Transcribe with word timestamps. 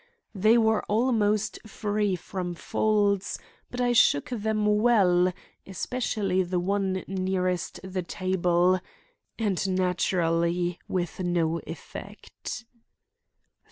They 0.33 0.57
were 0.57 0.81
almost 0.85 1.59
free 1.67 2.15
from 2.15 2.55
folds, 2.55 3.37
but 3.69 3.79
I 3.79 3.93
shook 3.93 4.29
them 4.31 4.65
well, 4.65 5.31
especially 5.67 6.41
the 6.41 6.59
one 6.59 7.03
nearest 7.07 7.79
the 7.83 8.01
table, 8.01 8.79
and 9.37 9.77
naturally 9.77 10.79
with 10.87 11.19
no 11.19 11.59
effect. 11.67 12.65